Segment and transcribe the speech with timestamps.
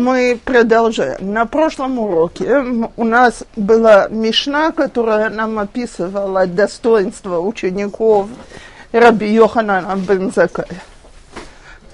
[0.00, 1.32] мы продолжаем.
[1.32, 2.64] На прошлом уроке
[2.96, 8.28] у нас была Мишна, которая нам описывала достоинство учеников
[8.92, 10.82] Раби Йоханана бен Закая.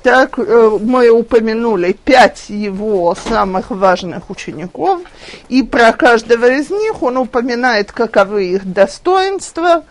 [0.03, 5.01] Так э, мы упомянули пять его самых важных учеников,
[5.49, 9.83] и про каждого из них он упоминает, каковы их достоинства.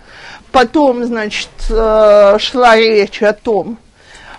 [0.54, 3.77] Потом, значит, э, шла речь о том,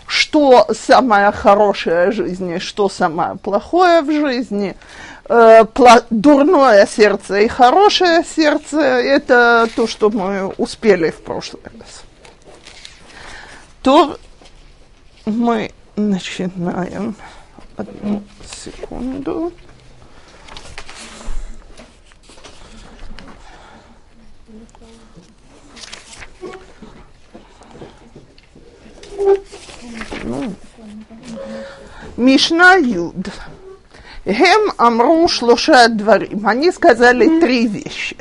[0.07, 4.77] что самое хорошее в жизни, что самое плохое в жизни.
[5.29, 5.65] Э,
[6.11, 12.05] дурное сердце и хорошее сердце– это то, что мы успели в прошлый раз.
[13.83, 14.19] То
[15.25, 17.17] мы начинаем.
[17.77, 19.53] Одну секунду.
[30.25, 30.53] Ну,
[32.17, 33.31] Мишна Юд.
[34.25, 36.47] Гем Амру Шлоша Дворим.
[36.47, 38.17] Они сказали три вещи.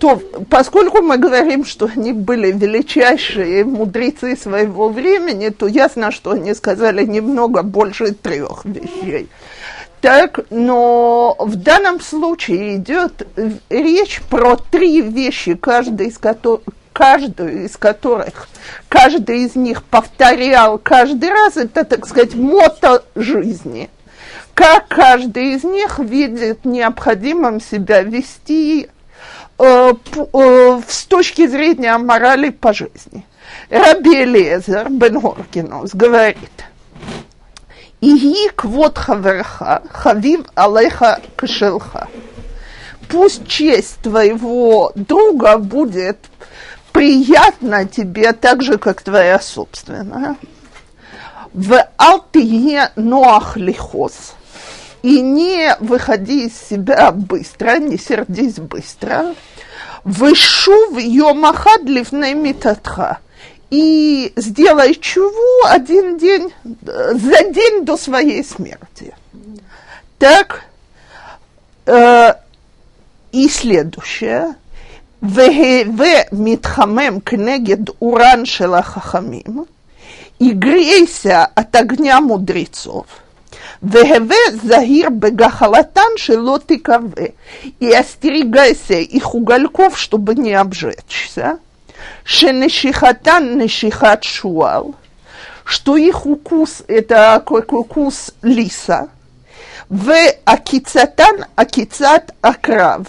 [0.00, 6.54] То, поскольку мы говорим, что они были величайшие мудрецы своего времени, то ясно, что они
[6.54, 9.28] сказали немного больше трех вещей.
[10.00, 13.26] Так, но в данном случае идет
[13.70, 16.62] речь про три вещи, каждый из которых,
[16.96, 18.48] каждую из которых,
[18.88, 23.90] каждый из них повторял каждый раз, это, так сказать, мото жизни.
[24.54, 28.88] Как каждый из них видит необходимым себя вести
[29.58, 33.26] э, э, с точки зрения морали по жизни.
[33.68, 36.64] Раби Элезер бен Горкинус говорит,
[38.00, 42.08] «Иги квот хаверха, хавив алеха кшелха».
[43.08, 46.18] Пусть честь твоего друга будет
[46.96, 50.36] приятно тебе так же, как твоя собственная.
[51.52, 54.34] В алтие ноах лихос.
[55.02, 59.34] И не выходи из себя быстро, не сердись быстро.
[60.04, 63.18] Вышу в йомахад ливней митатха.
[63.68, 69.14] И сделай чего один день, за день до своей смерти.
[70.18, 70.64] Так,
[71.84, 72.32] э,
[73.32, 74.54] и следующее–
[75.21, 79.65] והווה מתחמם כנגד אורן של החכמים,
[80.41, 83.05] и грейся от огня мудрецов.
[83.81, 87.35] Вехеве захир бегахалатан шело тыкаве.
[87.79, 91.59] И остерегайся их угольков, чтобы не обжечься.
[92.23, 94.95] Шенешихатан нешихат шуал.
[95.63, 99.09] Что их укус – это как укус лиса.
[99.89, 100.11] В
[100.45, 103.05] акицатан акицат акрав.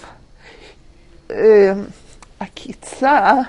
[1.29, 1.75] Э,
[2.39, 3.47] акица,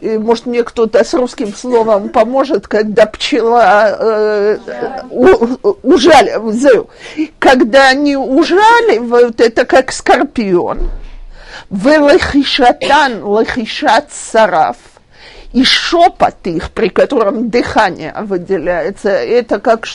[0.00, 4.58] может, мне кто-то с русским словом поможет, когда пчела э,
[5.82, 6.88] ужаливает.
[7.38, 10.90] Когда они ужаливают, это как скорпион.
[11.70, 14.76] Велахишатан, лахишат сараф–
[15.52, 19.86] и шепот их, при котором дыхание выделяется, это как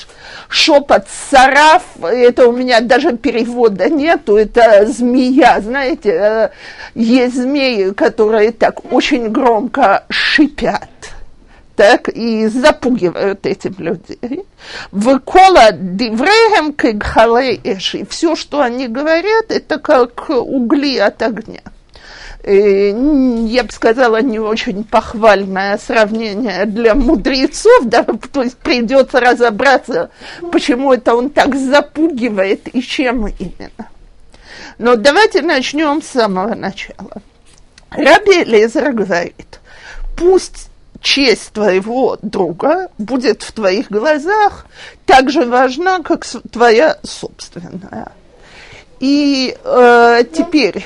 [0.49, 6.49] шепот сараф, это у меня даже перевода нету, это змея, знаете, э,
[6.95, 10.89] есть змеи, которые так очень громко шипят
[11.75, 14.45] так и запугивают этим людей.
[14.91, 17.61] Выкола дивреем кегхалей
[18.09, 21.61] Все, что они говорят, это как угли от огня.
[22.47, 22.91] Э,
[23.45, 30.11] я бы сказала, не очень похвальное сравнение для мудрецов, да, то есть придется разобраться,
[30.49, 33.89] почему это он так запугивает и чем именно.
[34.77, 37.21] Но давайте начнем с самого начала.
[37.89, 39.59] Раби Лезер говорит,
[40.15, 40.69] пусть
[41.01, 44.67] честь твоего друга будет в твоих глазах
[45.05, 48.13] так же важна, как твоя собственная.
[49.01, 50.85] И э, теперь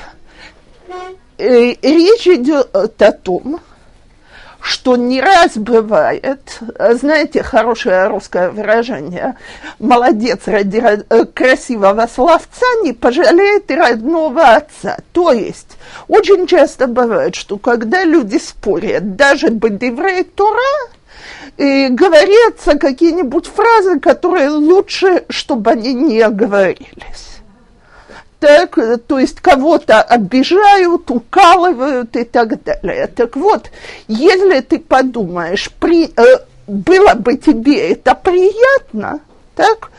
[1.41, 3.59] речь идет о том,
[4.61, 6.59] что не раз бывает,
[6.93, 9.35] знаете, хорошее русское выражение,
[9.79, 14.97] молодец ради э, красивого словца не пожалеет и родного отца.
[15.13, 15.77] То есть,
[16.07, 20.59] очень часто бывает, что когда люди спорят, даже бедеврей Тора,
[21.57, 27.30] и говорятся какие-нибудь фразы, которые лучше, чтобы они не говорились
[28.41, 28.75] так,
[29.07, 33.05] то есть кого-то обижают, укалывают и так далее.
[33.05, 33.69] Так вот,
[34.07, 39.19] если ты подумаешь, при, э, было бы тебе это приятно,
[39.55, 39.91] так,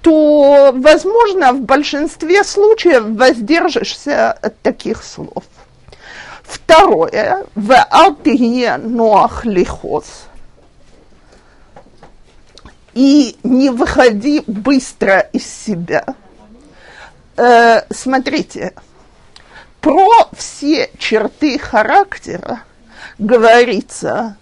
[0.00, 5.42] то, возможно, в большинстве случаев воздержишься от таких слов.
[6.44, 10.28] Второе, в алтие ноах лихос.
[12.94, 16.04] и не выходи быстро из себя.
[17.38, 18.72] Э, смотрите,
[19.80, 22.64] про все черты характера
[23.16, 24.36] говорится,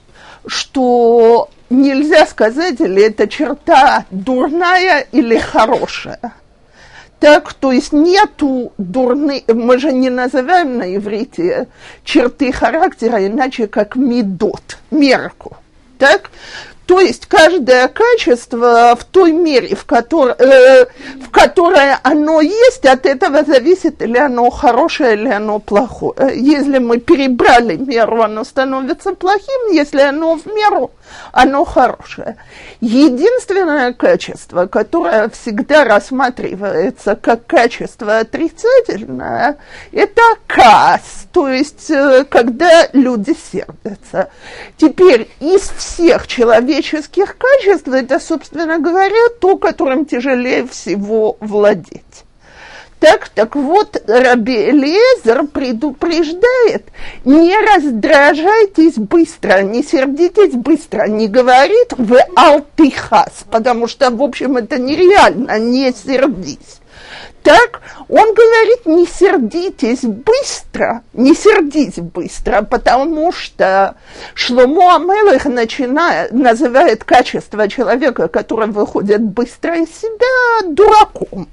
[0.46, 6.32] что нельзя сказать, или эта черта дурная или хорошая.
[7.20, 11.68] Так, то есть нету дурны, мы же не называем на иврите
[12.02, 15.58] черты характера иначе как медот, мерку.
[15.98, 16.30] Так,
[16.86, 20.86] то есть каждое качество в той мере, в, которой, э,
[21.20, 26.32] в которой оно есть, от этого зависит, или оно хорошее, или оно плохое.
[26.34, 30.92] Если мы перебрали меру, оно становится плохим, если оно в меру,
[31.32, 32.36] оно хорошее.
[32.80, 39.58] Единственное качество, которое всегда рассматривается как качество отрицательное,
[39.92, 44.30] это кас, то есть э, когда люди сердятся.
[44.76, 52.25] Теперь из всех человеческих качеств, это, собственно говоря, то, которым тяжелее всего владеть.
[52.98, 56.86] Так, так вот, Раби Элиезер предупреждает,
[57.26, 64.78] не раздражайтесь быстро, не сердитесь быстро, не говорит в алтихас, потому что, в общем, это
[64.78, 66.80] нереально, не сердись.
[67.42, 73.94] Так, он говорит, не сердитесь быстро, не сердись быстро, потому что
[74.34, 81.46] Шломо Амелых начинает, называет качество человека, который выходит быстро из себя, дураком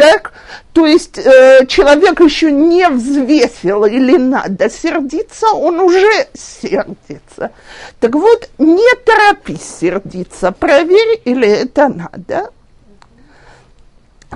[0.00, 0.32] так?
[0.72, 7.50] То есть э, человек еще не взвесил или надо сердиться, он уже сердится.
[7.98, 12.50] Так вот, не торопись сердиться, проверь, или это надо.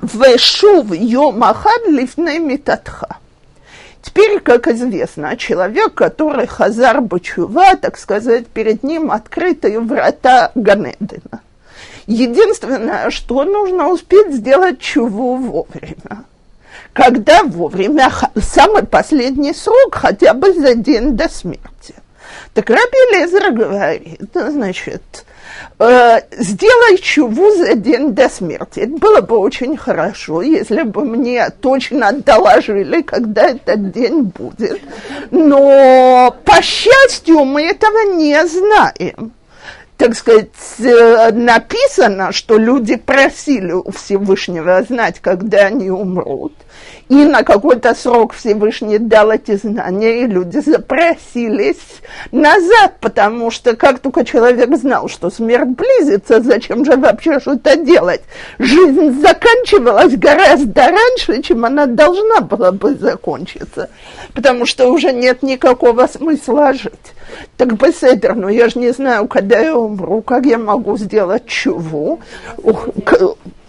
[0.03, 3.17] Вешув йомахад лифней митатха.
[4.03, 11.41] Теперь, как известно, человек, который хазар бачува, так сказать, перед ним открытые врата Ганедена–
[12.07, 16.25] Единственное, что нужно успеть сделать чего вовремя.
[16.93, 21.95] Когда вовремя, самый последний срок, хотя бы за день до смерти.
[22.53, 25.25] Так Раби Лезер говорит, значит,
[25.81, 28.81] э, сделай чуву за день до смерти.
[28.81, 34.81] Это было бы очень хорошо, если бы мне точно доложили, когда этот день будет.
[35.33, 39.33] Но, по счастью, мы этого не знаем
[39.97, 40.49] так сказать,
[40.79, 46.53] э, написано, что люди просили у Всевышнего знать, когда они умрут
[47.09, 51.77] и на какой-то срок Всевышний дал эти знания, и люди запросились
[52.33, 58.23] назад, потому что как только человек знал, что смерть близится, зачем же вообще что-то делать?
[58.59, 63.91] Жизнь заканчивалась гораздо раньше, чем она должна была бы закончиться,
[64.35, 66.93] потому что уже нет никакого смысла жить.
[67.57, 72.19] Так беседер, ну я же не знаю, когда я умру, как я могу сделать чего?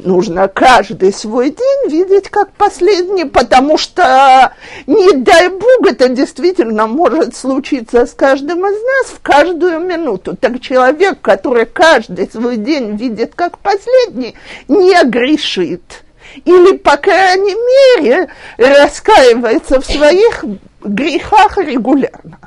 [0.05, 2.94] нужно каждый свой день видеть как последний,
[3.25, 4.53] потому что,
[4.87, 10.35] не дай бог, это действительно может случиться с каждым из нас в каждую минуту.
[10.35, 14.35] Так человек, который каждый свой день видит как последний,
[14.67, 16.03] не грешит.
[16.43, 20.43] Или, по крайней мере, раскаивается в своих
[20.83, 22.39] грехах регулярно.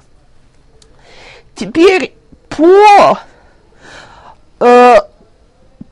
[1.55, 2.15] Теперь
[2.49, 3.19] по
[4.61, 4.97] э,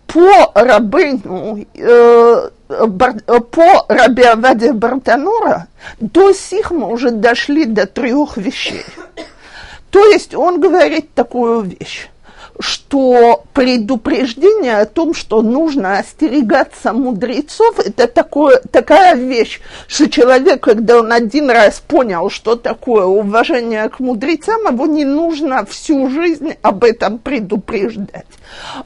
[0.07, 5.69] по рабыну, э, по рабе Аваде Бартанура
[6.01, 8.85] до сих мы уже дошли до трех вещей.
[9.91, 12.09] То есть он говорит такую вещь
[12.61, 20.99] что предупреждение о том, что нужно остерегаться мудрецов, это такое, такая вещь, что человек, когда
[20.99, 26.85] он один раз понял, что такое уважение к мудрецам, его не нужно всю жизнь об
[26.85, 28.27] этом предупреждать.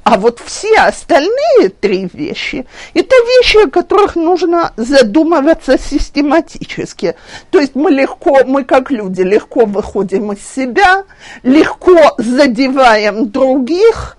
[0.04, 7.14] А вот все остальные три вещи, это вещи, о которых нужно задумываться систематически.
[7.50, 11.04] То есть мы легко, мы как люди легко выходим из себя,
[11.42, 14.16] легко задеваем друг других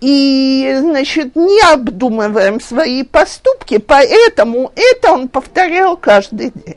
[0.00, 6.76] и, значит, не обдумываем свои поступки, поэтому это он повторял каждый день.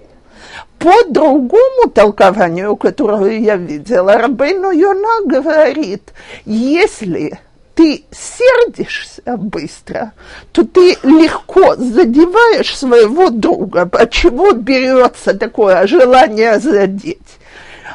[0.77, 6.11] По другому толкованию, которое я видела, Рабейну Йона говорит,
[6.43, 7.39] если
[7.75, 10.11] ты сердишься быстро,
[10.51, 13.89] то ты легко задеваешь своего друга.
[14.11, 17.39] Чего берется такое желание задеть?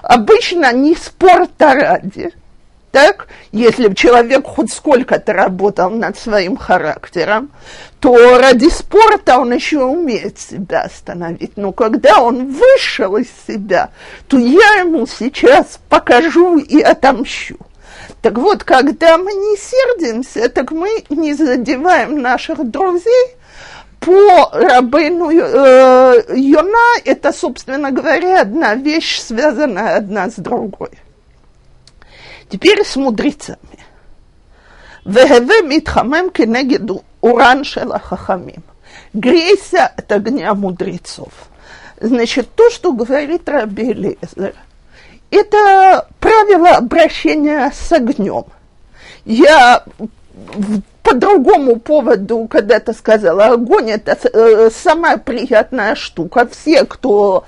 [0.02, 2.32] Обычно не спорта ради–
[2.90, 7.50] так, если человек хоть сколько-то работал над своим характером,
[8.00, 11.56] то ради спорта он еще умеет себя остановить.
[11.56, 13.90] Но когда он вышел из себя,
[14.28, 17.56] то я ему сейчас покажу и отомщу.
[18.22, 23.36] Так вот, когда мы не сердимся, так мы не задеваем наших друзей,
[24.00, 30.90] по Рабейну э, Йона это, собственно говоря, одна вещь, связанная одна с другой.
[32.48, 33.58] Теперь с мудрецами.
[35.04, 38.62] Вегеве митхамем кенегеду уран хахамим.
[39.12, 41.32] Грейся от огня мудрецов.
[42.00, 44.54] Значит, то, что говорит Раби Лезер,
[45.30, 48.44] это правило обращения с огнем.
[49.24, 49.84] Я
[51.08, 56.46] по другому поводу когда-то сказала, огонь это э, самая приятная штука.
[56.50, 57.44] Все, кто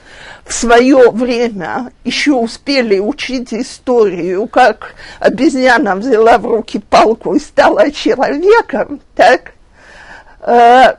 [0.46, 7.90] в свое время еще успели учить историю, как обезьяна взяла в руки палку и стала
[7.90, 9.52] человеком, так,
[10.40, 10.94] э,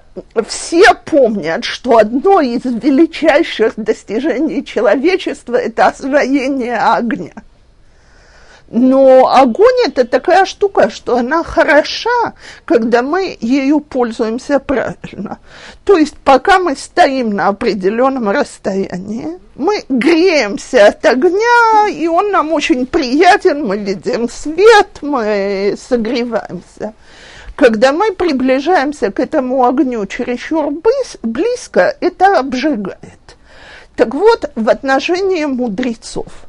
[0.47, 7.33] все помнят, что одно из величайших достижений человечества– это освоение огня–
[8.71, 15.39] но огонь это такая штука, что она хороша, когда мы ею пользуемся правильно.
[15.83, 22.53] То есть пока мы стоим на определенном расстоянии, мы греемся от огня, и он нам
[22.53, 26.93] очень приятен, мы видим свет, мы согреваемся.
[27.57, 30.71] Когда мы приближаемся к этому огню чересчур
[31.21, 33.19] близко, это обжигает.
[33.97, 36.27] Так вот, в отношении мудрецов–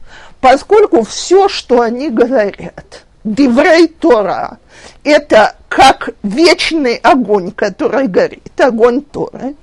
[0.42, 4.58] поскольку все, что они говорят, Диврей Тора,
[5.04, 9.54] это как вечный огонь, который горит, огонь Торы,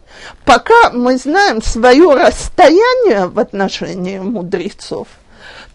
[0.46, 5.10] пока мы знаем свое расстояние в отношении мудрецов,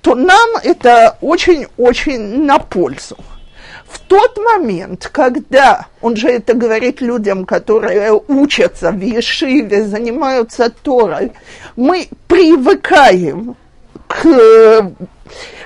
[0.01, 3.19] то нам это очень-очень на пользу.
[3.87, 11.33] В тот момент, когда, он же это говорит людям, которые учатся в Ешиве, занимаются Торой,
[11.77, 13.57] мы привыкаем
[14.07, 14.91] к э,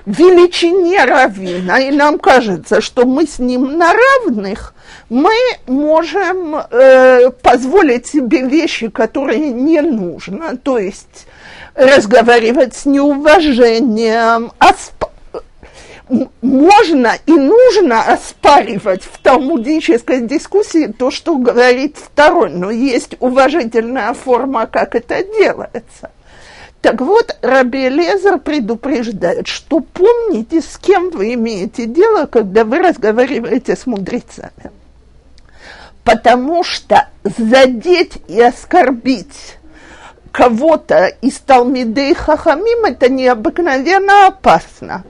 [0.07, 4.75] величине равина, и нам кажется, что мы с ним на равных,
[5.11, 5.35] мы
[5.67, 11.27] можем э, позволить себе вещи, которые не нужно, то есть
[11.75, 15.05] разговаривать с неуважением, осп...
[16.43, 24.67] можно и нужно оспаривать в талмудической дискуссии то, что говорит второй, но есть уважительная форма,
[24.67, 26.11] как это делается.
[26.81, 33.75] Так вот, Раби Лезер предупреждает, что помните, с кем вы имеете дело, когда вы разговариваете
[33.75, 34.71] с мудрецами.
[36.05, 39.59] Потому что задеть и оскорбить
[40.31, 45.05] кого-то из Талмидей Хахамим это необыкновенно опасно.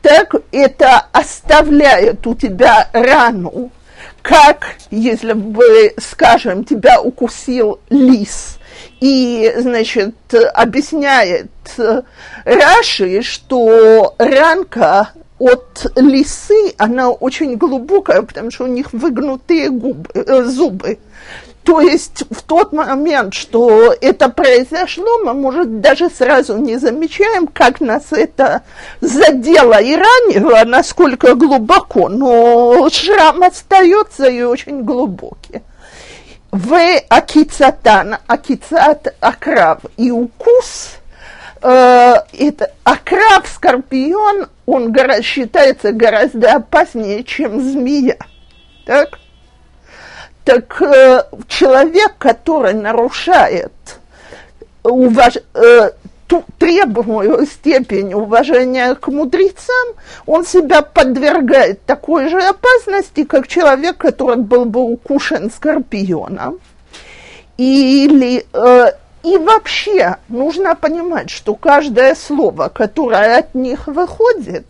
[0.00, 3.70] Так это оставляет у тебя рану,
[4.22, 8.56] как если бы, скажем, тебя укусил лис–
[9.00, 10.14] и, значит,
[10.54, 11.50] объясняет
[12.44, 20.44] Раши, что ранка от лисы, она очень глубокая, потому что у них выгнутые губы, э,
[20.44, 20.98] зубы.
[21.64, 27.80] То есть в тот момент, что это произошло, мы, может, даже сразу не замечаем, как
[27.80, 28.62] нас это
[29.00, 35.62] задело и ранило, насколько глубоко, но шрам остается и очень глубокий
[36.50, 40.96] в акицатан, акицат акрав и укус,
[41.62, 48.16] э, это акрав, скорпион, он гора, считается гораздо опаснее, чем змея.
[48.84, 49.18] Так?
[50.44, 53.72] Так э, человек, который нарушает
[54.82, 55.36] уваж...
[55.54, 55.90] э,
[56.30, 59.88] ту требуемую степень уважения к мудрецам,
[60.26, 66.60] он себя подвергает такой же опасности, как человек, который был бы укушен скорпионом.
[67.56, 68.92] Или, э,
[69.24, 74.66] и вообще нужно понимать, что каждое слово, которое от них выходит,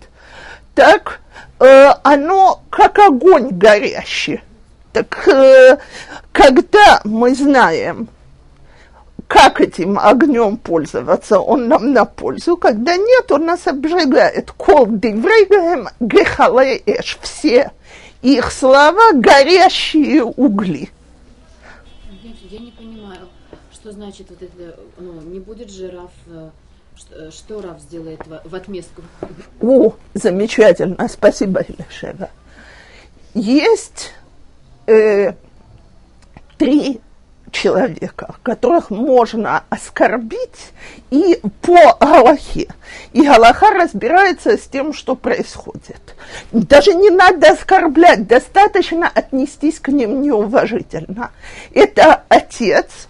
[0.75, 1.21] так
[1.59, 4.41] э, оно как огонь горящий.
[4.95, 5.77] Так э,
[6.33, 8.09] когда мы знаем,
[9.31, 14.51] как этим огнем пользоваться, он нам на пользу, когда нет, он нас обжигает.
[14.51, 17.71] Кол диврейгаем гехале эш, все
[18.23, 20.91] их слова горящие угли.
[22.51, 23.29] Я не понимаю,
[23.73, 28.55] что значит вот это, ну, не будет же Раф, э, что Раф сделает в, в
[28.57, 29.03] отместку?
[29.61, 32.31] О, замечательно, спасибо, Елешева.
[33.35, 34.11] Есть
[34.89, 35.35] э,
[36.59, 37.01] три
[37.51, 40.73] человека, которых можно оскорбить
[41.11, 42.69] и по Галахе.
[43.13, 46.15] И Галаха разбирается с тем, что происходит.
[46.53, 51.31] Даже не надо оскорблять, достаточно отнестись к ним неуважительно.
[51.75, 53.09] Это отец,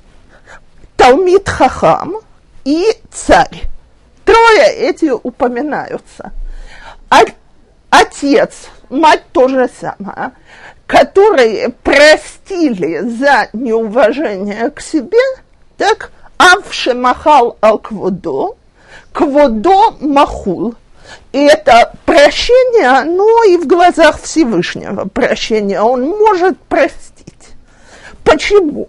[0.97, 2.17] Талмит Хахам
[2.65, 3.63] и царь.
[4.25, 6.33] Трое эти упоминаются.
[7.09, 7.21] А
[7.91, 10.33] отец мать то же самое,
[10.91, 15.19] которые простили за неуважение к себе,
[15.77, 18.57] так, авше махал ал кводо,
[19.13, 20.75] кводо махул.
[21.33, 27.51] И это прощение, но и в глазах Всевышнего прощение он может простить.
[28.25, 28.89] Почему?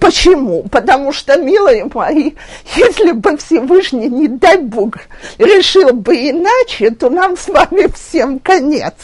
[0.00, 0.64] Почему?
[0.70, 2.32] Потому что, милые мои,
[2.76, 4.94] если бы Всевышний, не дай Бог,
[5.38, 8.94] решил бы иначе, то нам с вами всем конец.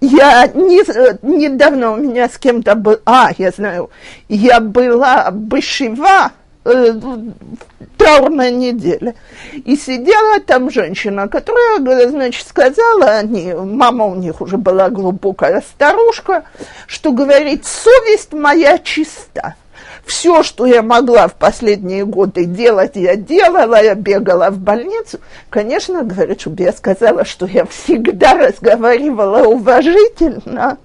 [0.00, 0.82] Я не,
[1.22, 3.90] недавно у меня с кем-то был, а, я знаю,
[4.28, 6.32] я была бышева,
[6.64, 6.92] э,
[7.96, 9.14] траурная неделя.
[9.52, 16.44] И сидела там женщина, которая, значит, сказала, они, мама у них уже была глубокая старушка,
[16.86, 19.54] что говорит, совесть моя чиста.
[20.04, 25.20] Все, что я могла в последние годы делать, я делала, я бегала в больницу.
[25.48, 30.78] Конечно, говорит, чтобы я сказала, что я всегда разговаривала уважительно,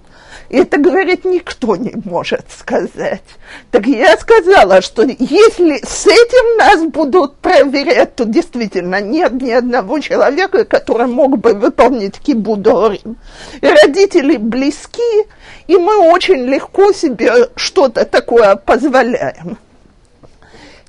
[0.50, 3.24] это, говорит, никто не может сказать.
[3.72, 10.00] Так я сказала, что если с этим нас будут проверять, то действительно нет ни одного
[10.00, 13.18] человека, который мог бы выполнить кибудорим.
[13.62, 15.26] И родители близки,
[15.68, 19.58] и мы очень легко себе что-то такое позволяем.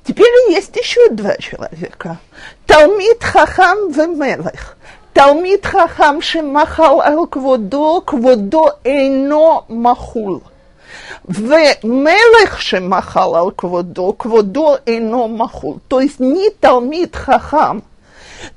[0.05, 2.17] Теперь есть еще два человека.
[2.65, 4.77] Талмит Хахам Вемелех.
[5.19, 10.43] Талмит хахам шемахал ал кводо, кводо эйно махул.
[11.27, 15.81] Мелех шемахал ал кводо, кводо эйно махул.
[15.89, 17.83] То есть ни Талмит хахам,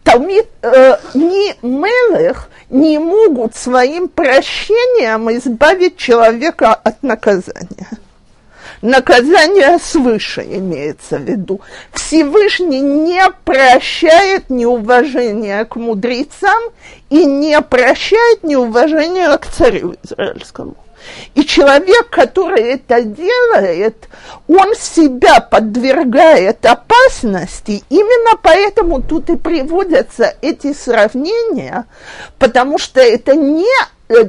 [0.05, 7.89] Талмит, э, ни Мелех не могут своим прощением избавить человека от наказания
[8.83, 11.61] наказание свыше имеется в виду.
[11.93, 16.63] Всевышний не прощает неуважение к мудрецам
[17.09, 20.77] и не прощает неуважение к царю израильскому.
[21.35, 24.09] И человек, который это делает,
[24.47, 27.83] он себя подвергает опасности.
[27.89, 31.87] Именно поэтому тут и приводятся эти сравнения,
[32.39, 33.67] потому что это не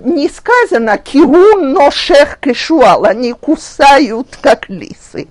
[0.04, 5.28] не сказано «кирун ношех кешуал», они кусают, как лисы,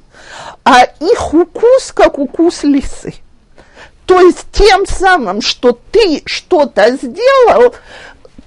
[0.64, 3.14] а их укус, как укус лисы.
[4.06, 7.74] То есть тем самым, что ты что-то сделал,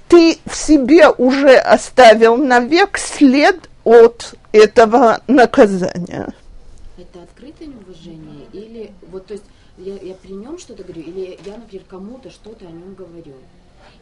[0.08, 6.32] ты в себе уже оставил навек след от этого наказания.
[6.98, 9.44] Это открытое неуважение или вот то есть
[9.78, 13.34] я, я при нем что-то говорю, или я, например, кому-то что-то о нем говорю?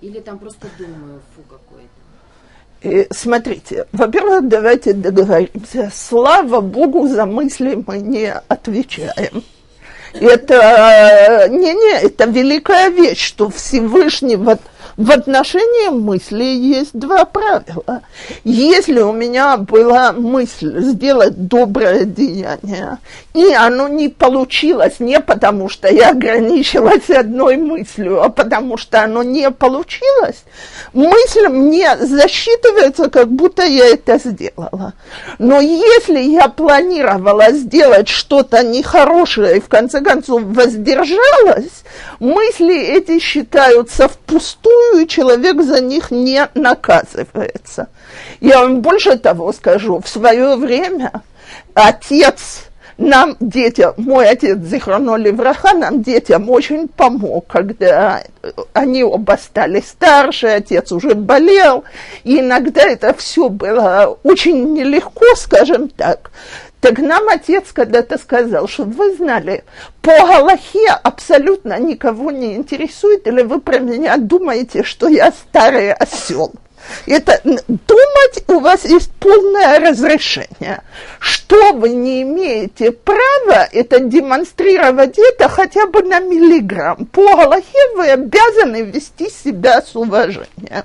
[0.05, 3.15] Или там просто думаю, фу, какой-то?
[3.15, 5.91] Смотрите, во-первых, давайте договоримся.
[5.95, 9.43] Слава Богу, за мысли мы не отвечаем.
[10.13, 14.61] Это не, не, это великая вещь, что Всевышний вот
[14.97, 18.03] в отношении мысли есть два правила.
[18.45, 22.99] Если у меня была мысль сделать доброе деяние,
[23.35, 29.23] и оно не получилось не потому, что я ограничилась одной мыслью, а потому что оно
[29.23, 30.45] не получилось,
[30.93, 34.93] мысль мне засчитывается, как будто я это сделала.
[35.39, 41.83] Но если я планировала сделать что-то нехорошее и в конце концов воздержалась,
[42.21, 47.89] мысли эти считаются впустую, и человек за них не наказывается.
[48.41, 51.23] Я вам больше того скажу, в свое время
[51.75, 52.67] отец
[52.97, 58.23] нам, детям, мой отец Зихрано Левраха, нам, детям, очень помог, когда
[58.73, 61.85] они оба стали старше, отец уже болел,
[62.23, 66.31] и иногда это все было очень нелегко, скажем так.
[66.85, 69.65] Так нам отец когда-то сказал, что вы знали,
[70.03, 76.53] по Галахе абсолютно никого не интересует, или вы про меня думаете, что я старый осел.
[77.07, 80.83] Это думать у вас есть полное разрешение.
[81.21, 87.07] Что вы не имеете права, это демонстрировать это хотя бы на миллиграмм.
[87.07, 90.85] По Галахе вы обязаны вести себя с уважением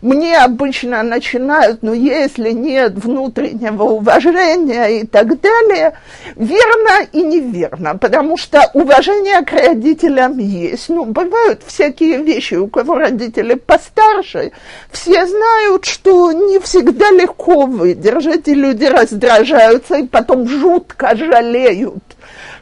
[0.00, 5.94] мне обычно начинают, ну, если нет внутреннего уважения и так далее,
[6.36, 10.88] верно и неверно, потому что уважение к родителям есть.
[10.88, 14.52] Ну, бывают всякие вещи, у кого родители постарше,
[14.90, 22.13] все знают, что не всегда легко выдержать, и люди раздражаются, и потом жутко жалеют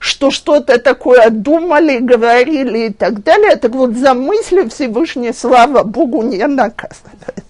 [0.02, 3.54] что что-то такое думали, говорили и так далее.
[3.54, 7.44] Так вот, за мысли Всевышний, слава Богу, не наказывает.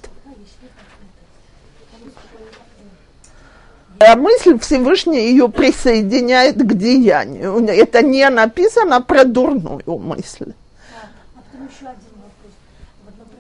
[3.99, 7.67] А мысль Всевышний ее присоединяет к деянию.
[7.67, 10.53] Это не написано про дурную мысль.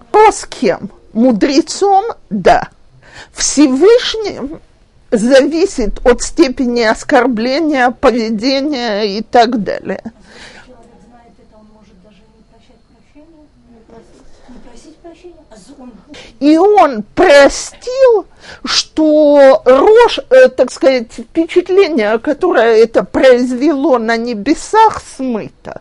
[0.08, 0.88] Кто с кем?
[1.12, 2.70] Мудрецом– да.
[3.34, 4.60] Всевышним
[5.12, 10.02] зависит от степени оскорбления, поведения и так далее.
[16.40, 18.26] И он простил,
[18.64, 25.80] что рожь, э, так сказать, впечатление, которое это произвело на небесах, смыто.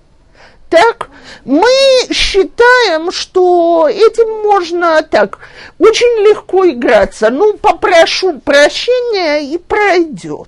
[0.71, 1.09] Так,
[1.43, 1.67] мы
[2.13, 5.39] считаем, что этим можно так
[5.77, 7.29] очень легко играться.
[7.29, 10.47] Ну, попрошу прощения и пройдет.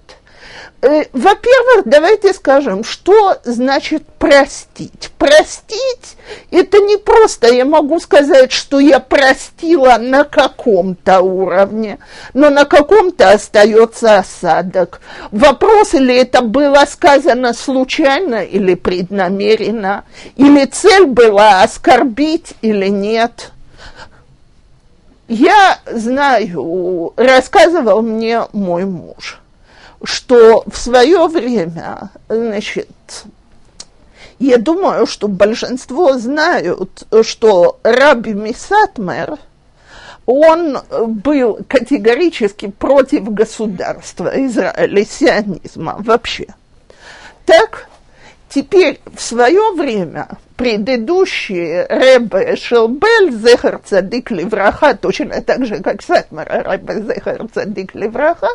[0.82, 5.12] Э, Во-первых, давайте скажем, что значит простить.
[5.18, 6.18] Простить–
[6.52, 12.00] это не просто я могу сказать, что я простила на каком-то уровне,
[12.34, 15.02] но на каком-то остается осадок.
[15.32, 20.04] Вопрос, или это было сказано случайно или преднамеренно,
[20.36, 23.52] или цель была оскорбить или нет–
[25.28, 29.42] я знаю, рассказывал мне мой муж,
[30.04, 32.90] что в свое время, значит,
[34.40, 39.38] я думаю, что большинство знают, что Раби Мисатмер,
[40.26, 46.48] он был категорически против государства Израиля, сионизма вообще.
[47.46, 47.88] Так,
[48.50, 56.48] теперь в свое время предыдущие Ребе Шелбель, Зехар Цадик Левраха, точно так же, как Сатмар
[56.48, 58.50] Ребе Зехар Цадик Левраха,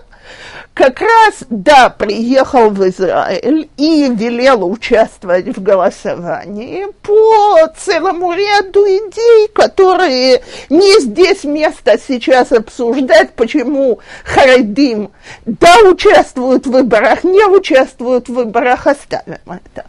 [0.75, 9.49] как раз, да, приехал в Израиль и велел участвовать в голосовании по целому ряду идей,
[9.53, 15.11] которые не здесь место сейчас обсуждать, почему Харидим,
[15.47, 19.85] да, участвуют в выборах, не участвуют в выборах, оставим это.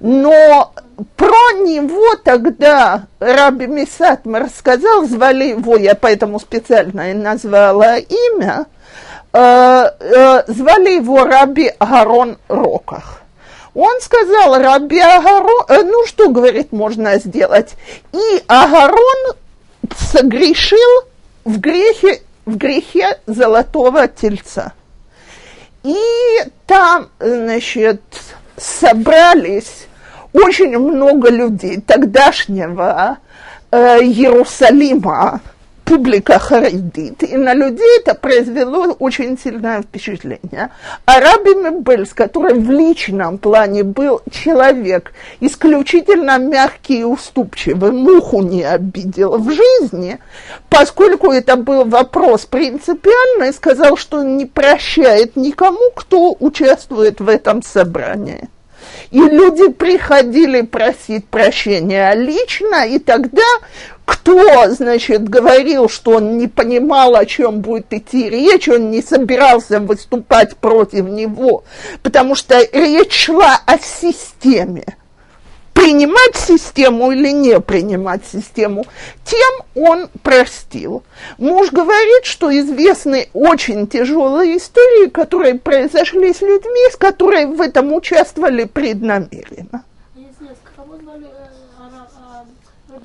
[0.00, 0.72] Но
[1.16, 8.66] про него тогда Раби Мисатмар рассказал, звали его, я поэтому специально и назвала имя,
[9.32, 13.22] э, э, звали его Раби Агарон Роках.
[13.74, 17.74] Он сказал, Раби Агарон, э, ну что, говорит, можно сделать?
[18.12, 19.34] И Агарон
[19.96, 21.04] согрешил
[21.44, 24.72] в грехе, в грехе золотого тельца.
[25.82, 25.96] И
[26.66, 28.02] там, значит,
[28.62, 29.86] собрались.
[30.32, 33.18] Очень много людей тогдашнего
[33.70, 35.40] э, Иерусалима,
[35.92, 40.70] публика харидит, и на людей это произвело очень сильное впечатление.
[41.04, 48.62] А Раби Мебельс, который в личном плане был человек исключительно мягкий и уступчивый, муху не
[48.62, 50.18] обидел в жизни,
[50.70, 58.48] поскольку это был вопрос принципиальный, сказал, что не прощает никому, кто участвует в этом собрании.
[59.12, 63.42] И люди приходили просить прощения лично, и тогда
[64.06, 69.80] кто, значит, говорил, что он не понимал, о чем будет идти речь, он не собирался
[69.80, 71.64] выступать против него,
[72.02, 74.96] потому что речь шла о системе
[75.82, 78.86] принимать систему или не принимать систему,
[79.24, 81.02] тем он простил.
[81.38, 87.92] Муж говорит, что известны очень тяжелые истории, которые произошли с людьми, с которыми в этом
[87.92, 89.84] участвовали преднамеренно.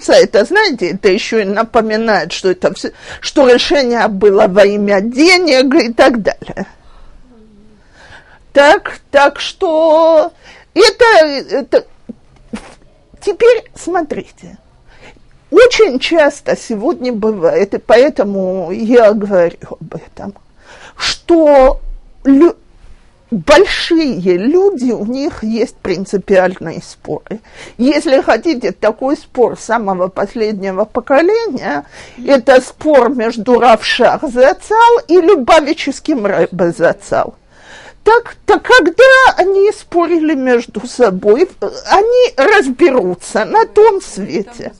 [0.07, 5.73] Это, знаете, это еще и напоминает, что это все, что решение было во имя денег
[5.73, 6.67] и так далее.
[8.53, 10.31] Так, так что
[10.75, 11.85] это, это
[13.21, 14.57] Теперь смотрите.
[15.49, 20.33] Очень часто сегодня бывает, и поэтому я говорю об этом,
[20.97, 21.79] что
[22.25, 22.57] лю-
[23.31, 27.39] большие люди, у них есть принципиальные споры.
[27.77, 31.85] Если хотите, такой спор самого последнего поколения,
[32.25, 37.35] это спор между Равшах Зацал и Любавическим Рэбе Зацал–
[38.07, 39.03] так, так когда
[39.35, 41.49] они спорили между собой,
[41.91, 44.71] они разберутся на том свете.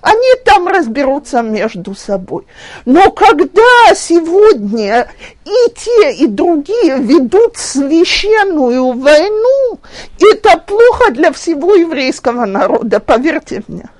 [0.00, 2.46] Они там разберутся между собой.
[2.86, 5.10] Но когда сегодня
[5.44, 9.78] и те, и другие ведут священную войну,
[10.18, 13.90] это плохо для всего еврейского народа, поверьте мне.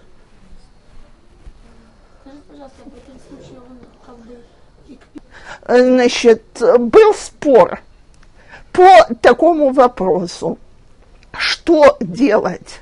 [5.69, 6.43] Значит,
[6.79, 7.83] был спор–
[8.73, 10.59] по такому вопросу,
[11.37, 12.81] что делать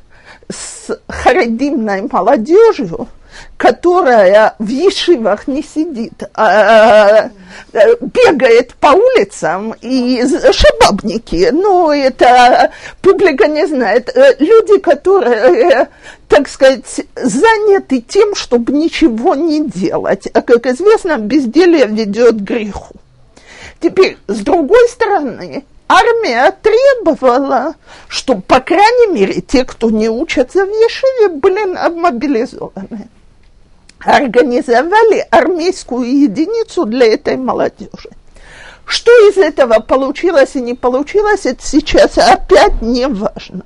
[0.50, 3.08] с харидимной молодежью,
[3.56, 7.30] которая в ешивах не сидит, а,
[7.72, 12.72] а бегает по улицам и шабабники, ну, это
[13.02, 14.10] публика не знает.
[14.38, 15.88] Люди, которые
[16.28, 20.28] так сказать, заняты тем, чтобы ничего не делать.
[20.32, 22.94] А, как известно, безделие ведет к греху.
[23.80, 27.74] Теперь, с другой стороны, армия требовала,
[28.08, 33.08] чтобы, по крайней мере, те, кто не учатся в Ешиве, были мобилизованы.
[34.00, 38.10] Организовали армейскую единицу для этой молодежи.
[38.84, 43.64] Что из этого получилось и не получилось, это сейчас опять не важно.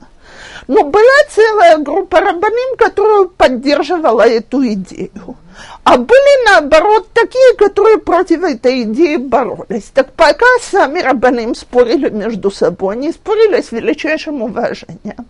[0.68, 5.36] Но была целая группа рабаним, которая поддерживала эту идею.
[5.84, 9.90] А были, наоборот, такие, которые против этой идеи боролись.
[9.92, 15.26] Так пока сами рабаним спорили между собой, они спорили с величайшим уважением.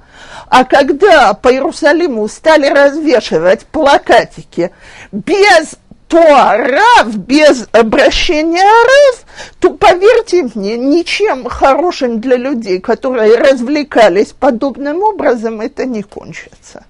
[0.49, 4.71] А когда по Иерусалиму стали развешивать плакатики
[5.11, 5.75] без
[6.12, 9.25] то Рав без обращения Рав,
[9.61, 16.85] то поверьте мне, ничем хорошим для людей, которые развлекались подобным образом, это не кончится.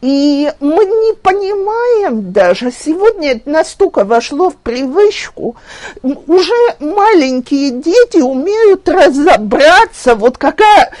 [0.00, 5.56] И мы не понимаем даже, сегодня это настолько вошло в привычку,
[6.04, 10.92] уже маленькие дети умеют разобраться, вот какая,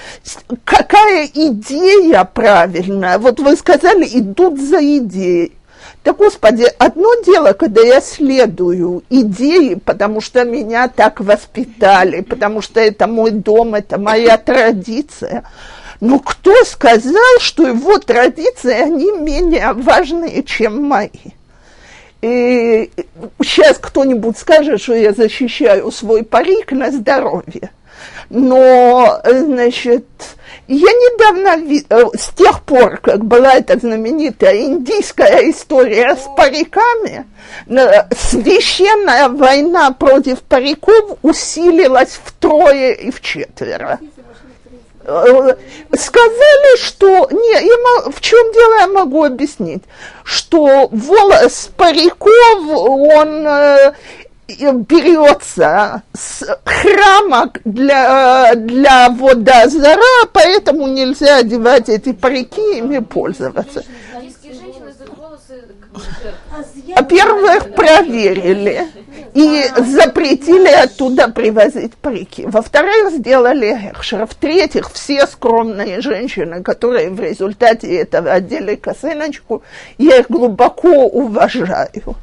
[0.64, 3.18] какая идея правильная.
[3.18, 5.57] Вот вы сказали, идут за идеей.
[6.04, 12.80] Да, Господи, одно дело, когда я следую идеи, потому что меня так воспитали, потому что
[12.80, 15.44] это мой дом, это моя традиция.
[16.00, 21.08] Но кто сказал, что его традиции, они менее важные, чем мои?
[22.20, 22.90] И
[23.42, 27.70] сейчас кто-нибудь скажет, что я защищаю свой парик на здоровье.
[28.30, 30.06] Но, значит,
[30.66, 37.26] я недавно, э, с тех пор, как была эта знаменитая индийская история с париками,
[37.66, 43.98] священная война против париков усилилась втрое и в четверо
[45.08, 45.56] э,
[45.96, 47.28] сказали, что...
[47.30, 49.82] Не, я, в чем дело я могу объяснить?
[50.22, 53.94] Что волос париков, он э,
[54.48, 60.00] берется с храма для, для водозара,
[60.32, 63.84] поэтому нельзя одевать эти парики, ими пользоваться.
[66.96, 68.86] Во-первых, проверили
[69.34, 72.46] и запретили оттуда привозить парики.
[72.46, 74.26] Во-вторых, сделали экшер.
[74.26, 79.62] В-третьих, все скромные женщины, которые в результате этого одели косыночку,
[79.98, 82.16] я их глубоко уважаю.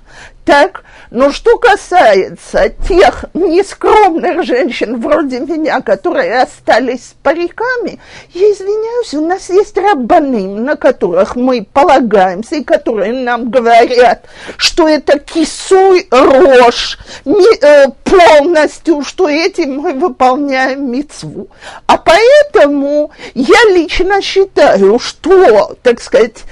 [0.46, 8.00] Так, но что касается тех нескромных женщин вроде меня, которые остались с париками,
[8.32, 14.26] я извиняюсь, у нас есть рабаны, на которых мы полагаемся, и которые нам говорят,
[14.58, 21.48] что это кисуй рожь э, полностью, что этим мы выполняем мецву.
[21.88, 26.44] А поэтому я лично считаю, что, так сказать,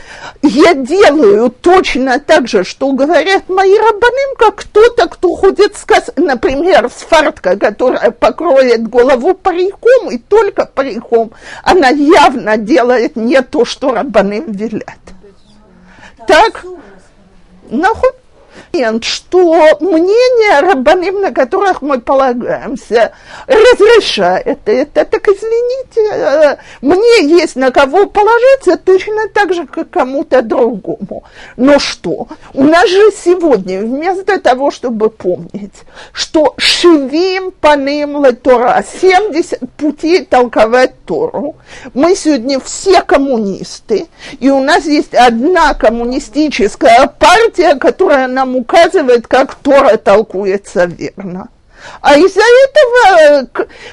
[0.42, 6.12] я делаю точно так же, что говорят мои рабаным, как кто-то, кто ходит, сказ...
[6.16, 11.32] например, с фартка, которая покроет голову париком, и только париком,
[11.64, 15.00] она явно делает не то, что рабаным велят.
[16.28, 16.66] Так,
[17.70, 18.12] нахуй
[19.02, 23.14] что мнение рабаним, на которых мы полагаемся,
[23.48, 30.42] разрешает это, так извините, э, мне есть на кого положиться точно так же, как кому-то
[30.42, 31.24] другому.
[31.58, 32.28] Но что?
[32.54, 40.94] У нас же сегодня, вместо того, чтобы помнить, что шевим паним латора, 70 путей толковать
[41.06, 41.56] Тору,
[41.94, 44.08] мы сегодня все коммунисты,
[44.40, 51.50] и у нас есть одна коммунистическая партия, которая нам указывает, как Тора толкуется верно.
[52.02, 53.48] А из-за этого,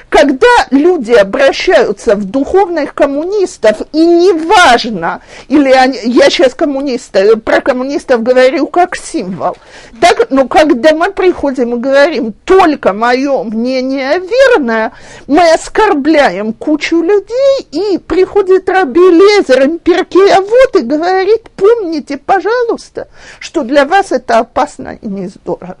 [0.09, 8.23] когда люди обращаются в духовных коммунистов, и неважно, или они, я сейчас коммуниста, про коммунистов
[8.23, 9.57] говорю как символ,
[9.99, 14.91] так, но когда мы приходим и говорим, только мое мнение верное,
[15.27, 23.07] мы оскорбляем кучу людей, и приходит Раби Лезер, имперкия, вот и говорит, помните, пожалуйста,
[23.39, 25.77] что для вас это опасно и не здорово.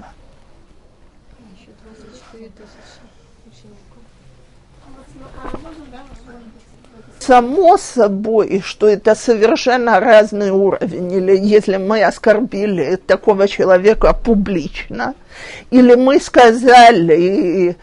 [7.31, 15.13] Само собой, что это совершенно разный уровень, или если мы оскорбили такого человека публично,
[15.69, 17.75] или мы сказали и,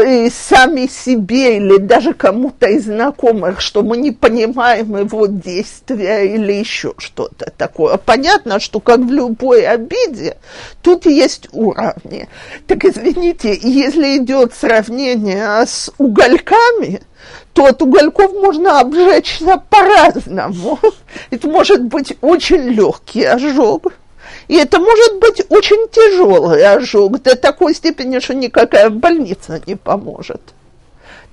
[0.00, 6.54] и сами себе, или даже кому-то из знакомых, что мы не понимаем его действия или
[6.54, 7.98] еще что-то такое.
[7.98, 10.38] Понятно, что как в любой обиде,
[10.80, 12.30] тут есть уровни.
[12.66, 17.02] Так извините, если идет сравнение с угольками–
[17.52, 20.78] то от угольков можно обжечься по-разному.
[21.30, 23.92] Это может быть очень легкий ожог,
[24.48, 30.40] и это может быть очень тяжелый ожог до такой степени, что никакая больница не поможет.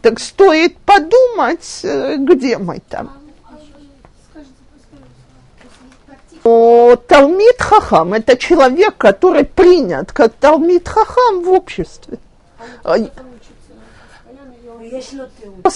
[0.01, 3.11] Так стоит подумать, э, где мы там.
[6.43, 12.17] Но Талмит Хахам– это человек, который принят как Талмит Хахам в обществе.
[12.83, 12.97] А,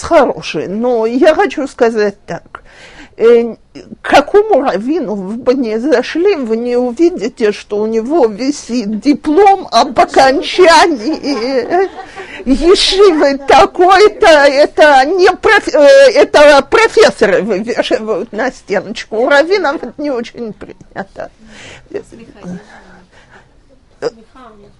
[0.02, 2.62] хороший, но я хочу сказать так.
[3.18, 3.56] Э,
[4.00, 11.88] какому раввину вы не зашли, вы не увидите, что у него висит диплом об окончании
[12.44, 19.16] ешивы такой-то, это не проф, э, это профессоры вывешивают на стеночку.
[19.16, 21.30] У раввинов это не очень принято.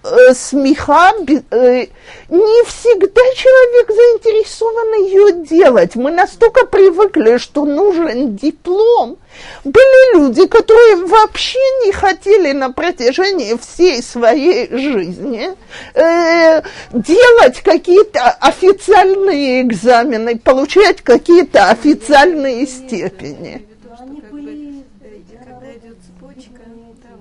[0.09, 1.85] Э, смеха, э,
[2.29, 5.95] не всегда человек заинтересован ее делать.
[5.95, 9.17] Мы настолько привыкли, что нужен диплом.
[9.63, 15.51] Были люди, которые вообще не хотели на протяжении всей своей жизни
[15.93, 23.65] э, делать какие-то официальные экзамены, получать какие-то официальные степени.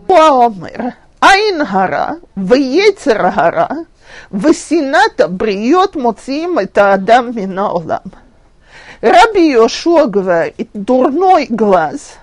[0.07, 0.95] Помер.
[1.21, 3.87] Айнгара, Вейцергара,
[4.31, 8.13] Весината бриет моцим это Адам Минаолам.
[9.01, 12.19] Раби Йошуа говорит, дурной глаз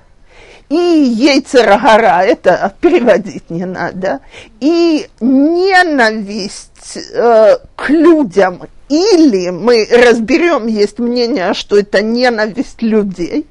[0.69, 4.19] и яйцергара, это переводить не надо,
[4.59, 13.47] и ненависть э, к людям, или мы разберем, есть мнение, что это ненависть людей,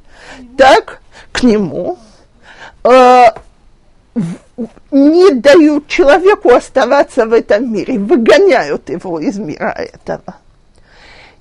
[0.58, 1.00] так,
[1.32, 1.98] к нему,
[2.82, 3.26] э,
[4.90, 10.36] не дают человеку оставаться в этом мире, выгоняют его из мира этого.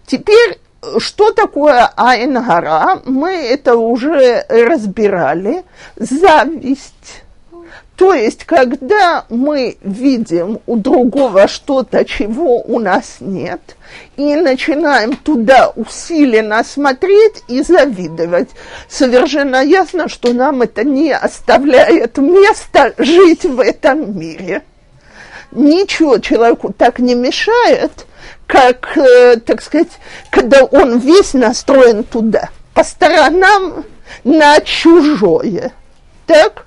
[0.05, 0.59] Теперь,
[0.97, 3.01] что такое Айнгара?
[3.05, 5.63] Мы это уже разбирали.
[5.95, 7.22] Зависть
[7.95, 13.61] то есть, когда мы видим у другого что-то, чего у нас нет,
[14.17, 18.49] и начинаем туда усиленно смотреть и завидовать,
[18.89, 24.63] совершенно ясно, что нам это не оставляет места жить в этом мире.
[25.51, 27.91] Ничего человеку так не мешает,
[28.47, 29.99] как, э, так сказать,
[30.31, 33.85] когда он весь настроен туда, по сторонам
[34.23, 35.71] на чужое.
[36.25, 36.65] Так?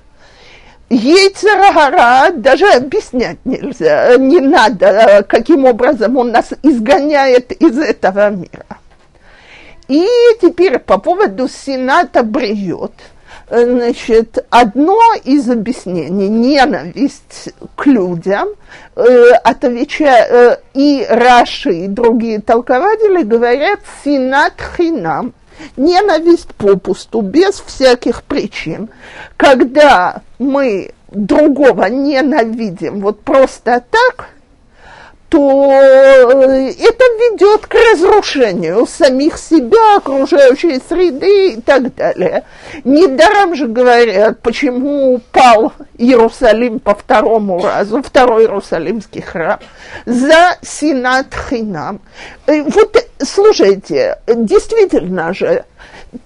[0.89, 8.65] Ейцерагара даже объяснять нельзя, не надо, каким образом он нас изгоняет из этого мира.
[9.89, 10.07] И
[10.41, 12.93] теперь по поводу Сената бреет.
[13.49, 18.49] Значит, одно из объяснений– ненависть к людям,
[18.97, 25.33] э, отвечая, э, и Раши, и другие толкователи говорят «синат хинам»,
[25.75, 28.89] ненависть попусту, без всяких причин.
[29.37, 34.29] Когда мы другого ненавидим вот просто так,
[35.29, 42.43] то э, это ведет к разрушению самих себя, окружающей среды и так далее.
[42.85, 49.59] Недаром же говорят, почему упал Иерусалим по второму разу, второй Иерусалимский храм,
[50.05, 51.99] за Синат Хинам.
[52.45, 55.65] Э, вот, слушайте, действительно же,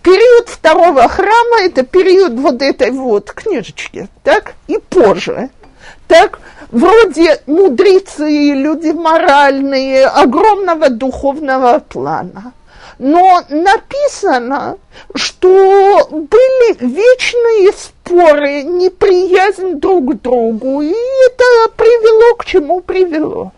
[0.03, 5.49] период второго храма– это период вот этой вот книжечки, так, и позже–
[6.07, 6.39] так,
[6.71, 12.53] вроде мудрецы, люди моральные, огромного духовного плана.
[12.99, 14.77] Но написано,
[15.15, 23.53] что были вечные споры, неприязнь друг к другу, и это привело к чему привело.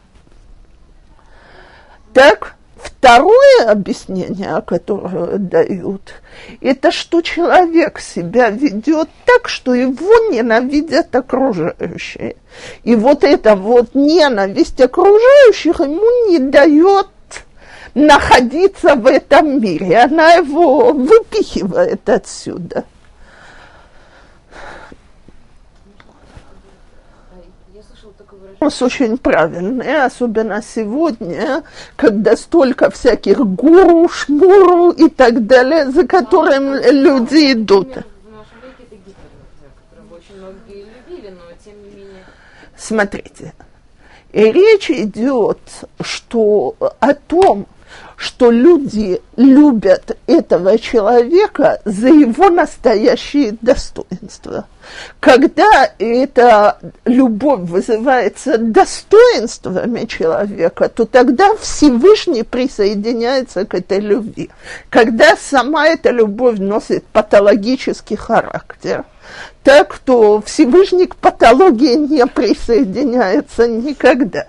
[2.13, 6.15] Так, Второе объяснение, которое дают,
[6.59, 12.35] это что человек себя ведет так, что его ненавидят окружающие.
[12.83, 17.07] И вот эта вот ненависть окружающих ему не дает
[17.93, 19.99] находиться в этом мире.
[19.99, 22.83] Она его выпихивает отсюда.
[28.69, 31.63] Очень правильные, особенно сегодня,
[31.95, 37.97] когда столько всяких гуру, шмуру и так далее, за которым люди идут.
[42.77, 43.53] Смотрите,
[44.33, 45.59] и речь идет
[46.01, 47.65] что, о том,
[48.15, 54.65] что люди любят этого человека за его настоящие достоинства.
[55.19, 64.49] Когда эта любовь вызывается достоинствами человека, то тогда Всевышний присоединяется к этой любви.
[64.89, 69.05] Когда сама эта любовь носит патологический характер,
[69.63, 74.45] так то Всевышний к патологии не присоединяется никогда.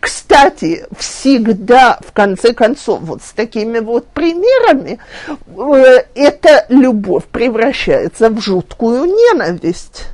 [0.00, 4.98] Кстати, всегда, в конце концов, вот с такими вот примерами,
[5.28, 10.06] э, эта любовь превращается в жуткую ненависть.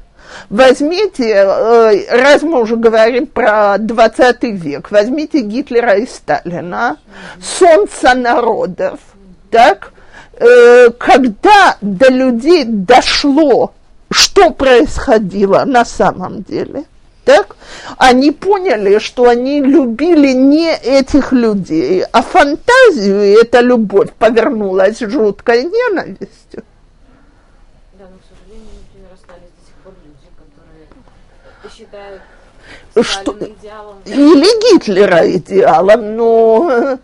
[0.48, 6.98] Возьмите, э, раз мы уже говорим про 20 век, возьмите Гитлера и Сталина,
[7.42, 9.00] солнце народов,
[9.50, 9.92] так,
[10.34, 13.72] э, когда до людей дошло,
[14.12, 16.84] что происходило на самом деле–
[17.24, 17.56] так,
[17.98, 25.64] они поняли, что они любили не этих людей, а фантазию, и эта любовь повернулась жуткой
[25.64, 26.64] ненавистью.
[27.94, 32.22] Да, но, к сожалению, например, остались до сих пор люди, которые считают
[33.02, 33.36] что,
[34.04, 36.98] или Гитлера идеалом, но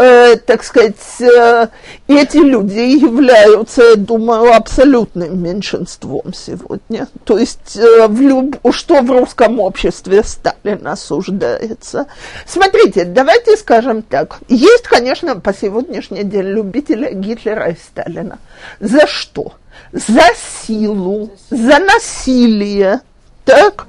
[0.00, 1.68] э, так сказать, э,
[2.08, 7.08] эти люди являются, я думаю, абсолютным меньшинством сегодня.
[7.24, 8.56] То есть, э, в люб...
[8.72, 12.06] что в русском обществе Сталин осуждается.
[12.46, 14.38] Смотрите, давайте скажем так.
[14.48, 18.38] Есть, конечно, по сегодняшний день любители Гитлера и Сталина.
[18.80, 19.52] За что?
[19.92, 20.24] За
[20.66, 23.00] силу, за насилие.
[23.44, 23.86] Так?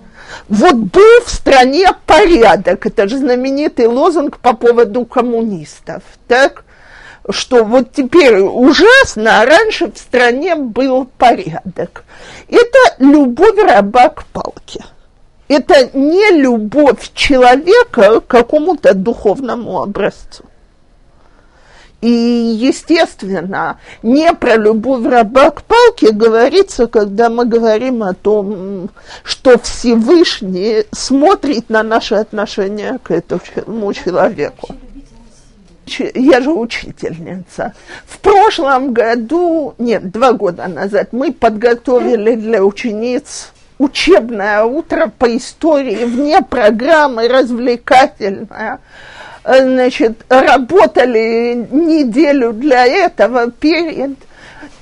[0.50, 6.66] Вот был в стране порядок, это же знаменитый лозунг по поводу коммунистов, так?
[7.30, 12.04] Что вот теперь ужасно, а раньше в стране был порядок.
[12.48, 14.84] Это любовь раба к палке.
[15.48, 20.46] Это не любовь человека к какому-то духовному образцу.
[22.02, 28.90] И, естественно, не про любовь раба к палке говорится, когда мы говорим о том,
[29.24, 34.76] что Всевышний смотрит на наши отношения к этому человеку.
[36.16, 37.74] Я же учительница.
[38.08, 46.06] В прошлом году, нет, два года назад, мы подготовили для учениц учебное утро по истории
[46.06, 48.80] вне программы, развлекательное
[49.44, 54.18] значит, работали неделю для этого перед,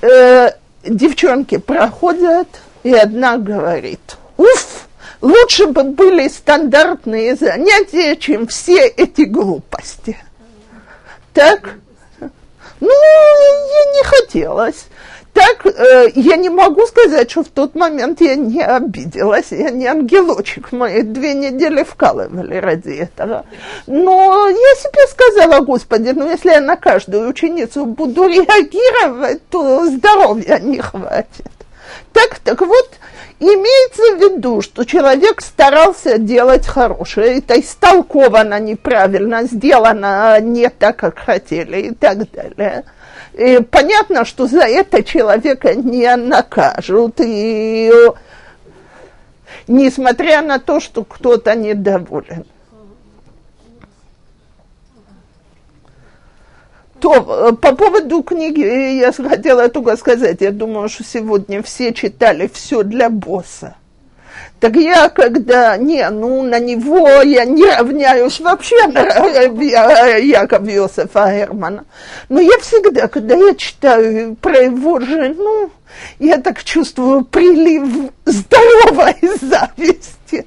[0.02, 0.50] э,
[0.84, 2.48] девчонки проходят,
[2.82, 4.88] и одна говорит, уф,
[5.20, 10.16] лучше бы были стандартные занятия, чем все эти глупости.
[11.32, 11.74] Так?
[12.80, 14.86] Ну, ей не хотелось
[15.40, 19.86] так э, я не могу сказать, что в тот момент я не обиделась, я не
[19.86, 23.46] ангелочек, мои две недели вкалывали ради этого.
[23.86, 30.58] Но я себе сказала, Господи, ну если я на каждую ученицу буду реагировать, то здоровья
[30.58, 31.52] не хватит.
[32.12, 32.90] Так, так вот,
[33.38, 41.18] имеется в виду, что человек старался делать хорошее, это истолковано неправильно, сделано не так, как
[41.18, 42.84] хотели и так далее–
[43.34, 47.16] и понятно, что за это человека не накажут.
[47.18, 47.92] И
[49.68, 52.44] несмотря на то, что кто-то недоволен.
[57.00, 62.82] То, по поводу книги я хотела только сказать, я думаю, что сегодня все читали все
[62.82, 63.76] для босса.
[64.58, 69.00] Так я, когда, не, ну, на него я не равняюсь вообще на
[70.16, 71.84] Якова Йосефа Германа.
[72.28, 75.70] Но я всегда, когда я читаю про его жену,
[76.18, 80.46] я так чувствую прилив здоровой зависти.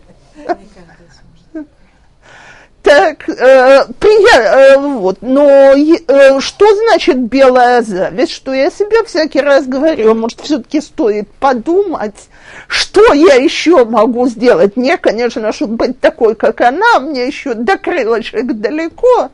[2.83, 8.33] Так, э, приятно, э, вот, но э, что значит белая зависть?
[8.33, 12.27] Что я себе всякий раз говорю, может, все-таки стоит подумать,
[12.67, 14.75] что я еще могу сделать?
[14.75, 19.29] Мне, конечно, чтобы быть такой, как она, мне еще до крылышек далеко,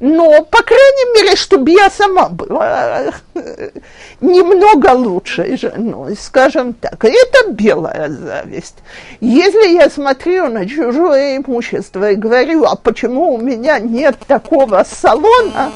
[0.00, 3.70] но, по крайней мере, чтобы я сама была э,
[4.20, 7.04] немного лучшей женой, скажем так.
[7.04, 8.76] Это белая зависть.
[9.20, 15.72] Если я смотрю на чужое имущество и говорю, а почему у меня нет такого салона,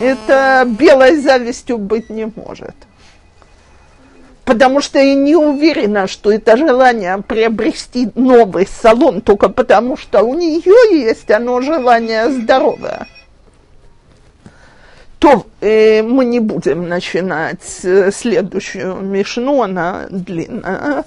[0.00, 2.74] это белой завистью быть не может
[4.48, 10.34] потому что я не уверена, что это желание приобрести новый салон только потому, что у
[10.34, 13.06] нее есть оно желание здоровое.
[15.18, 21.04] То э, мы не будем начинать э, следующую мишну, она длинная.